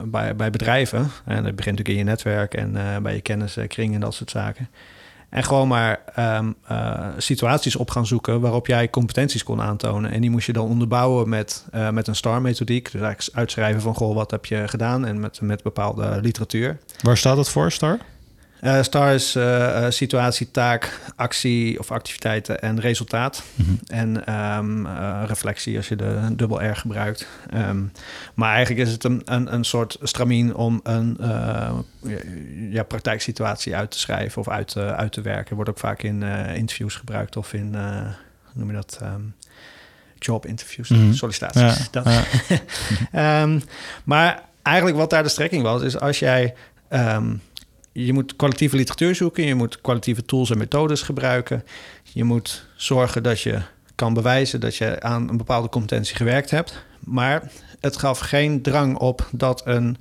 [0.05, 1.11] bij, bij bedrijven.
[1.25, 4.69] En dat begint natuurlijk in je netwerk en bij je kenniskring en dat soort zaken.
[5.31, 10.11] En gewoon maar um, uh, situaties op gaan zoeken waarop jij competenties kon aantonen.
[10.11, 12.91] En die moest je dan onderbouwen met, uh, met een STAR-methodiek.
[12.91, 15.05] Dus eigenlijk uitschrijven van, goh, wat heb je gedaan?
[15.05, 16.77] En met, met bepaalde literatuur.
[17.01, 17.99] Waar staat dat voor, STAR?
[18.61, 19.37] Uh, STAR is
[19.95, 23.43] situatie, taak, actie of activiteiten en resultaat.
[23.55, 23.69] Mhm.
[23.69, 23.97] Mm -hmm.
[23.97, 24.87] En um,
[25.25, 27.27] reflectie als je de dubbel R gebruikt.
[27.53, 27.91] Um,
[28.33, 31.17] maar eigenlijk is het een, een, een soort stramien om een
[32.69, 35.55] ja, praktijksituatie uit te schrijven of uit, uit te werken.
[35.55, 36.23] Wordt ook vaak in
[36.55, 37.69] interviews gebruikt of in,
[38.53, 39.35] noem je dat, um,
[40.19, 41.13] job interviews, mm -hmm.
[41.13, 41.77] sollicitaties.
[41.77, 42.07] Ja, dat.
[43.11, 43.47] ja.
[44.03, 46.53] maar eigenlijk wat daar de strekking was, is als jij...
[46.89, 47.41] Um,
[47.91, 51.63] je moet kwalitatieve literatuur zoeken, je moet kwalitatieve tools en methodes gebruiken.
[52.03, 53.61] Je moet zorgen dat je
[53.95, 56.83] kan bewijzen dat je aan een bepaalde competentie gewerkt hebt.
[56.99, 59.97] Maar het gaf geen drang op dat een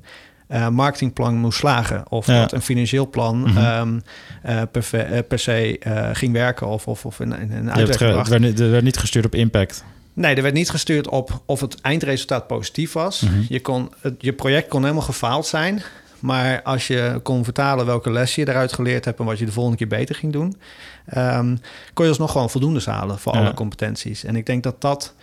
[0.51, 2.05] uh, marketingplan moest slagen.
[2.11, 2.41] Of Ja.
[2.41, 3.59] dat een financieel plan Mhm.
[3.81, 4.03] um,
[4.47, 5.81] uh, per, ve- eh, per se
[6.13, 9.35] ging werken of, of, of een ge- het, werd niet, het werd niet gestuurd op
[9.35, 9.85] impact.
[10.13, 13.21] Nee, er werd niet gestuurd op of het eindresultaat positief was.
[13.21, 13.41] Mhm.
[13.49, 15.83] je, kon, het, je project kon helemaal gefaald zijn.
[16.21, 19.19] Maar als je kon vertalen welke les je eruit geleerd hebt...
[19.19, 20.57] en wat je de volgende keer beter ging doen...
[21.07, 21.57] ehm,
[21.95, 23.41] kon je alsnog gewoon voldoende halen voor Ja.
[23.41, 24.25] alle competenties.
[24.25, 25.15] En ik denk dat dat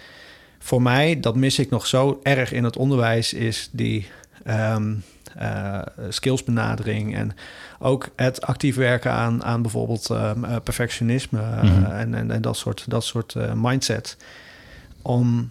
[0.60, 3.33] voor mij, dat mis ik nog zo erg in het onderwijs...
[3.33, 4.07] is die
[4.43, 4.93] ehm,
[5.38, 7.36] eh, skillsbenadering en
[7.79, 11.39] ook het actief werken aan, aan bijvoorbeeld ehm, eh, perfectionisme...
[11.39, 11.83] eh, Mhm.
[11.91, 14.17] en, en, en dat soort, dat soort mindset.
[15.01, 15.49] Om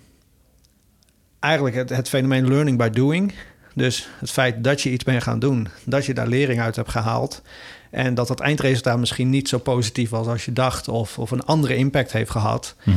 [1.40, 3.34] eigenlijk het, het fenomeen learning by doing...
[3.76, 6.90] Dus het feit dat je iets bent gaan doen, dat je daar lering uit hebt
[6.90, 7.42] gehaald.
[7.90, 11.44] En dat het eindresultaat misschien niet zo positief was als je dacht, of, of een
[11.44, 12.74] andere impact heeft gehad.
[12.84, 12.96] Mhm.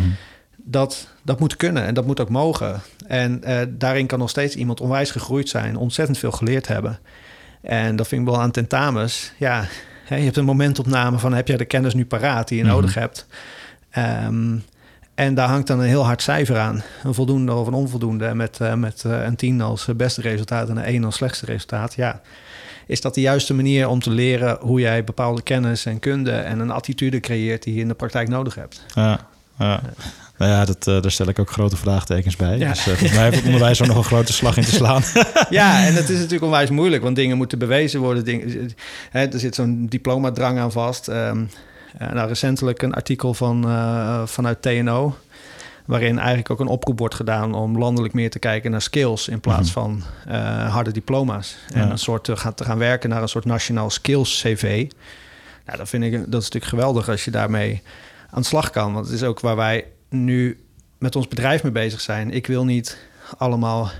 [0.55, 2.81] Dat, dat moet kunnen en dat moet ook mogen.
[3.07, 6.99] En eh, daarin kan nog steeds iemand onwijs gegroeid zijn, ontzettend veel geleerd hebben.
[7.61, 9.31] En dat vind ik wel aan tentamens.
[9.37, 9.65] Ja,
[10.05, 12.73] hè, je hebt een momentopname van heb jij de kennis nu paraat die je Mhm.
[12.73, 13.27] nodig hebt.
[13.89, 14.57] Ehm,
[15.19, 16.83] en daar hangt dan een heel hard cijfer aan.
[17.03, 18.33] Een voldoende of een onvoldoende.
[18.33, 21.45] Met, eh, met eh, een 10 als eh, beste resultaat en een 1 als slechtste
[21.45, 21.93] resultaat.
[21.93, 22.21] Ja,
[22.87, 26.59] is dat de juiste manier om te leren hoe jij bepaalde kennis en kunde en
[26.59, 28.83] een attitude creëert die je in de praktijk nodig hebt?
[28.93, 29.19] Ja,
[29.57, 29.81] ja.
[30.37, 32.57] Nou ja, dat, daar stel ik ook grote vraagtekens bij.
[32.57, 32.69] Ja.
[32.69, 35.01] Dus volgens mij heeft het onderwijs er nog een grote slag in te slaan.
[35.49, 38.25] Ja, en het is natuurlijk onwijs moeilijk, want dingen moeten bewezen worden.
[38.25, 38.71] Dingen,
[39.09, 41.09] hè, er zit zo'n diplomadrang aan vast.
[41.09, 41.31] Uh,
[41.97, 45.15] nou, recentelijk een artikel van, uh, vanuit TNO,
[45.85, 49.39] waarin eigenlijk ook een oproep wordt gedaan om landelijk meer te kijken naar skills in
[49.39, 49.79] plaats mhm.
[49.79, 51.57] van uh, harde diploma's.
[51.73, 54.87] En een soort te gaan, te gaan werken naar een soort nationaal skills CV.
[55.65, 57.81] Nou, dat vind ik dat is natuurlijk geweldig als je daarmee
[58.29, 58.93] aan de slag kan.
[58.93, 60.63] Want het is ook waar wij nu
[60.97, 62.31] met ons bedrijf mee bezig zijn.
[62.31, 62.97] Ik wil niet
[63.37, 63.91] allemaal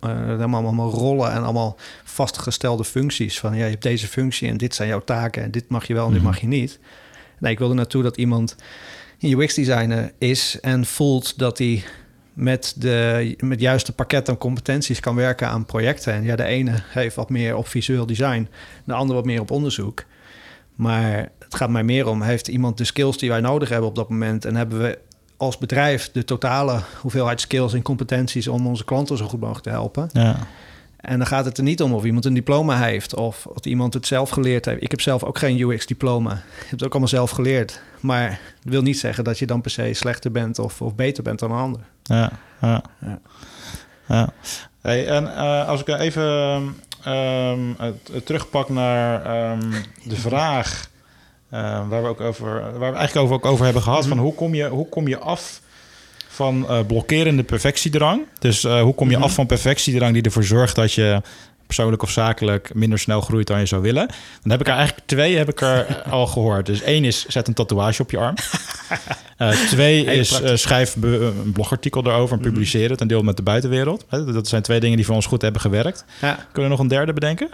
[0.00, 3.38] uh, allemaal rollen en allemaal vastgestelde functies.
[3.38, 5.94] Van ja, je hebt deze functie en dit zijn jouw taken en dit mag je
[5.94, 6.30] wel en dit mhm.
[6.30, 6.78] mag je niet.
[7.38, 8.56] Nee, ik wil er naartoe dat iemand
[9.20, 11.84] een UX-designer is en voelt dat hij
[12.32, 16.12] met, de, met juiste pakket aan competenties kan werken aan projecten.
[16.12, 18.48] En ja, de ene heeft wat meer op visueel design,
[18.84, 20.04] de andere wat meer op onderzoek.
[20.74, 23.94] Maar het gaat mij meer om, heeft iemand de skills die wij nodig hebben op
[23.94, 24.98] dat moment en hebben we
[25.44, 29.70] als bedrijf de totale hoeveelheid skills en competenties om onze klanten zo goed mogelijk te
[29.70, 30.08] helpen.
[30.12, 30.36] Ja.
[30.96, 33.94] En dan gaat het er niet om of iemand een diploma heeft of of iemand
[33.94, 34.82] het zelf geleerd heeft.
[34.82, 36.32] Ik heb zelf ook geen UX-diploma.
[36.32, 37.80] Ik heb het ook allemaal zelf geleerd.
[38.00, 38.28] Maar
[38.62, 41.38] dat wil niet zeggen dat je dan per se slechter bent of, of beter bent
[41.38, 41.80] dan een ander.
[42.02, 42.82] Ja, ja.
[43.00, 43.18] ja.
[44.08, 44.32] ja.
[44.80, 46.24] Hey, en uh, als ik even
[47.06, 47.76] um,
[48.24, 49.70] terugpak naar um,
[50.04, 50.88] de vraag
[51.88, 54.06] waar we ook over, waar we eigenlijk ook over hebben gehad.
[54.06, 54.26] Van mhm.
[54.26, 55.60] hoe kom je, hoe kom je af
[56.28, 58.22] van uh, blokkerende perfectiedrang?
[58.38, 59.24] Dus uh, hoe kom je mhm.
[59.24, 61.22] af van perfectiedrang die ervoor zorgt dat je
[61.66, 64.06] persoonlijk of zakelijk minder snel groeit dan je zou willen.
[64.42, 66.66] Dan heb ik er eigenlijk twee heb ik er al gehoord.
[66.66, 68.34] Dus één is zet een tatoeage op je arm.
[69.38, 72.52] Uh, twee is uh, schrijf een blogartikel erover en mhm.
[72.52, 74.04] publiceer het en deel het met de buitenwereld.
[74.08, 76.04] Dat zijn twee dingen die voor ons goed hebben gewerkt.
[76.20, 76.34] Ja.
[76.34, 77.48] Kunnen we nog een derde bedenken?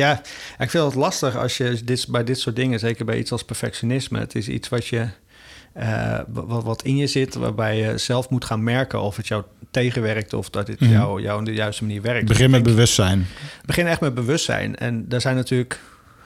[0.00, 0.20] Ja,
[0.58, 3.44] ik vind het lastig als je dit, bij dit soort dingen, zeker bij iets als
[3.44, 5.08] perfectionisme, het is iets wat je
[5.76, 9.42] uh, wat, wat, in je zit, waarbij je zelf moet gaan merken of het jou
[9.70, 12.28] tegenwerkt of dat het mm jou, jou op de juiste manier werkt.
[12.28, 13.26] Begin met bewustzijn.
[13.66, 14.76] Begin echt met bewustzijn.
[14.76, 15.80] En daar zijn natuurlijk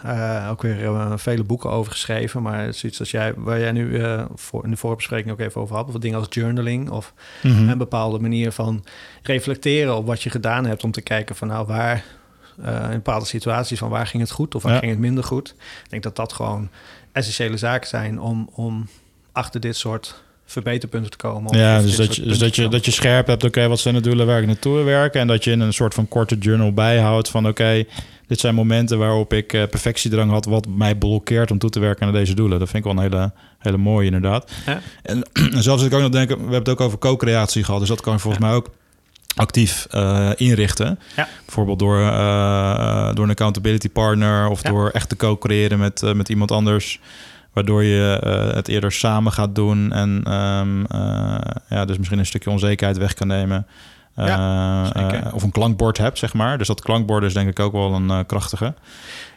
[0.07, 3.61] uh, ook weer uh, vele boeken over geschreven, maar het is iets als jij, waar
[3.61, 4.01] jij nu
[4.35, 7.69] voor, in de voorbespreking ook even over had, of dingen als journaling of mhm.
[7.69, 8.85] een bepaalde manier van
[9.23, 12.05] reflecteren op wat je gedaan hebt om te kijken van nou waar
[12.63, 15.55] in bepaalde situaties van waar ging het goed of waar ging het minder goed.
[15.85, 16.69] Ik denk dat dat gewoon
[17.13, 18.89] essentiële zaken zijn om, om
[19.33, 21.59] achter dit soort verbeterpunten te komen.
[21.59, 24.01] Ja, dus, dat je, dus dat, je, dat je scherp hebt, oké, wat zijn de
[24.01, 25.21] doelen waar ik naartoe werken?
[25.21, 27.85] En dat je in een soort van korte journal bijhoudt van, oké,
[28.27, 32.05] dit zijn momenten waarop ik uh, perfectiedrang had, wat mij blokkeert om toe te werken
[32.05, 32.59] naar deze doelen.
[32.59, 34.53] Dat vind ik wel een hele, hele mooie, inderdaad.
[34.67, 34.81] Ja.
[35.03, 35.23] En,
[35.55, 37.89] en zelfs als ik ook nog denk, we hebben het ook over co-creatie gehad, dus
[37.89, 38.71] dat kan volgens mij ook
[39.37, 40.99] actief uh, inrichten.
[41.17, 41.29] Ja.
[41.45, 46.29] Bijvoorbeeld door, uh, door een accountability partner of door echt te co-creëren met, uh, met
[46.29, 47.01] iemand anders.
[47.53, 48.19] Waardoor je
[48.55, 50.87] het eerder samen gaat doen en um,
[51.69, 53.67] ja, dus misschien een stukje onzekerheid weg kan nemen.
[54.17, 56.59] Ja, of een klankbord hebt, zeg maar.
[56.59, 58.75] Dus dat klankbord is denk ik ook wel een krachtige.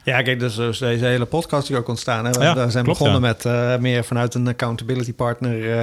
[0.07, 2.25] Ja, kijk, dus, dus, deze hele podcast die ook ontstaan.
[2.25, 2.53] Hè?
[2.53, 5.79] We zijn begonnen met uh, meer vanuit een accountability partner uh,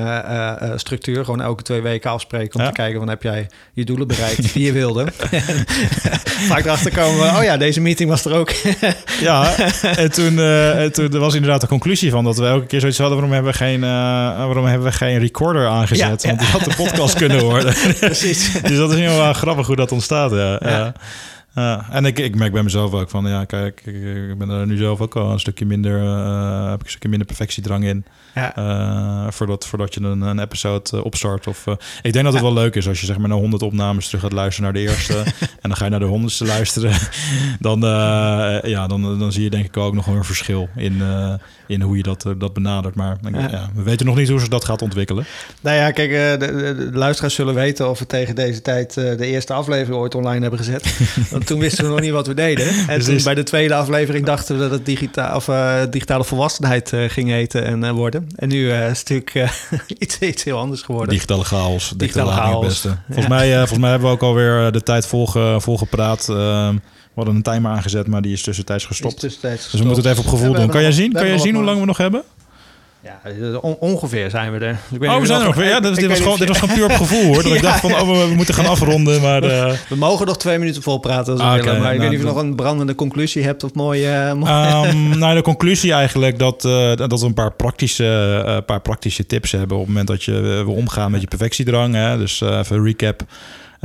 [0.62, 1.24] uh, structuur.
[1.24, 4.64] Gewoon elke twee weken afspreken om te kijken van heb jij je doelen bereikt die
[4.64, 5.06] je wilde.
[6.50, 8.50] Vaak erachter komen, oh ja, deze meeting was er ook.
[9.20, 12.80] ja, en toen, en toen er was inderdaad de conclusie van dat we elke keer
[12.80, 16.22] zoiets hadden, waarom hebben we geen, waarom hebben we geen recorder aangezet?
[16.22, 17.74] Ja, want die had de podcast kunnen worden.
[18.00, 18.52] Precies.
[18.52, 20.30] dus dat is heel wel grappig hoe dat ontstaat.
[20.60, 20.92] ja.
[21.54, 23.94] Ja, en ik, ik merk bij mezelf ook van, ja, kijk, ik,
[24.30, 27.08] ik ben er nu zelf ook al een stukje minder, uh, heb ik een stukje
[27.08, 28.04] minder perfectiedrang in.
[28.34, 28.58] Ja.
[28.58, 31.46] Uh, voordat, voordat je een, een episode uh, opstart.
[31.46, 31.66] Of,
[32.02, 34.20] ik denk dat het wel leuk is als je zeg maar naar 100 opnames terug
[34.20, 35.18] gaat luisteren naar de eerste.
[35.62, 36.92] en dan ga je naar de honderdste luisteren.
[37.60, 37.80] dan,
[38.62, 41.02] ja, dan, dan zie je denk ik ook nog een verschil in,
[41.66, 42.94] in hoe je dat, dat benadert.
[42.94, 43.70] Maar ja.
[43.74, 45.24] we weten nog niet hoe ze dat gaat ontwikkelen.
[45.60, 49.26] Nou ja, kijk, de, de, de, luisteraars zullen weten of we tegen deze tijd de
[49.26, 50.98] eerste aflevering ooit online hebben gezet.
[51.44, 52.66] toen wisten we nog niet wat we deden.
[52.88, 56.92] En toen bij de tweede aflevering dachten we dat het digitaal, of, uh, digitale volwassenheid
[56.92, 58.28] uh, ging heten en uh, worden.
[58.36, 59.52] En nu is het natuurlijk
[59.98, 61.08] iets, iets heel anders geworden.
[61.08, 61.92] Digitale chaos.
[61.96, 62.66] Digitale, chaos.
[62.66, 62.96] Beste.
[63.06, 66.28] Volgens, mij, volgens mij hebben we ook alweer de tijd volge, volgepraat.
[66.28, 66.74] Ehm,
[67.14, 69.20] we hadden een timer aangezet, maar die is tussentijds gestopt.
[69.20, 69.72] tussentijds gestopt.
[69.72, 70.68] Dus we moeten het even op gevoel doen.
[70.68, 72.22] Kan jij zien, kan jij zien hoe lang we nog hebben?
[73.04, 74.70] Ja, ongeveer zijn we er.
[75.00, 75.68] ik oh, we zijn er ongeveer.
[75.68, 77.42] Ja, dit, was gewoon, dit was gewoon puur op gevoel hoor.
[77.42, 79.20] Dat ik dacht van, oh, we, moeten gaan afronden.
[79.20, 79.72] Maar, uh...
[79.88, 81.80] We mogen nog twee minuten vol praten als we ah, willen.
[81.80, 84.06] Maar ik weet niet of je nog een brandende conclusie hebt of mooie...
[84.06, 84.28] Uh.
[84.28, 89.52] Um, nou, de conclusie eigenlijk dat, uh, dat we een paar praktische, paar praktische tips
[89.52, 89.76] hebben...
[89.76, 91.94] op het moment dat je we omgaan met je perfectiedrang.
[91.94, 92.18] Hè.
[92.18, 93.22] Dus even recap.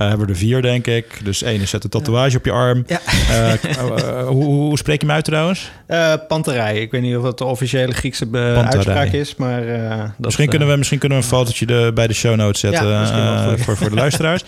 [0.07, 1.05] Hebben we er vier, denk ik.
[1.23, 2.85] Dus één is zet een tatoeage op je arm.
[2.87, 5.71] Eh, eh, hoe, hoe spreek je hem uit trouwens?
[5.87, 6.81] Eh, panterij.
[6.81, 9.67] Ik weet niet of het de officiële Griekse uitspraak is, maar...
[9.67, 12.35] eh, dat, misschien, eh, kunnen we, misschien kunnen we een fotootje de, bij de show
[12.35, 14.43] notes zetten eh, voor, voor de luisteraars.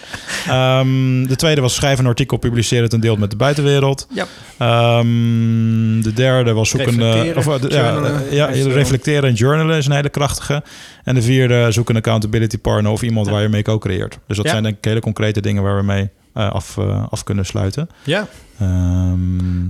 [0.48, 4.08] Ehm, de tweede was schrijven een artikel, publiceren het en deelt met de buitenwereld.
[4.14, 4.26] Ja.
[4.58, 7.00] Ehm, de derde was zoeken...
[7.00, 10.64] Reflecteren, of, eh, ja, eh, ja, eh, reflecteren en journalen is een hele krachtige.
[11.04, 14.20] En de vierde, zoek een accountability partner of iemand waar je mee co-creëert.
[14.28, 14.52] Dus dat Ja.
[14.52, 17.90] zijn denk ik hele concrete dingen waar we mee eh, af, eh, af kunnen sluiten.
[18.04, 18.28] Ja,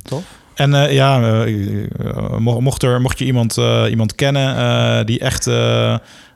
[0.03, 0.23] tof.
[0.55, 1.17] en eh, ja,
[2.37, 3.57] mo- mocht, er, mocht je iemand,
[3.89, 5.45] iemand kennen die echt,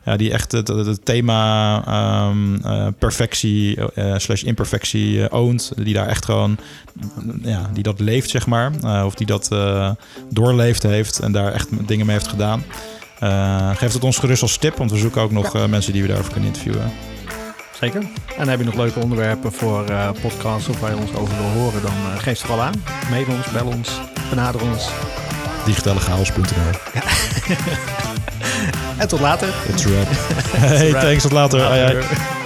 [0.06, 3.78] ja, die echt het, thema ehm, eh, perfectie
[4.18, 6.58] slash imperfectie oont, die daar echt gewoon,
[7.42, 8.72] ja, die dat leeft, zeg maar,
[9.06, 9.50] of die dat
[10.30, 12.64] doorleefd heeft en daar echt dingen mee heeft gedaan.
[13.26, 16.02] Eh, geef het ons gerust als tip, want we zoeken ook nog eh, mensen die
[16.02, 16.92] we daarover kunnen interviewen.
[17.80, 18.04] Zeker.
[18.38, 21.62] En heb je nog leuke onderwerpen voor eh podcasts of waar je ons over wil
[21.62, 22.84] horen, dan eh, geef ze vooral aan.
[23.10, 24.90] Mail ons, bel ons, benader ons.
[25.66, 26.44] Digitalechaos.nl
[28.98, 29.48] En tot later.
[29.68, 30.08] It's a wrap.
[30.78, 31.62] Hey, thanks, tot later.
[31.62, 31.94] Ai, ai.
[31.94, 32.45] Later.